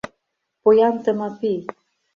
[0.61, 1.59] Поян Тымапий.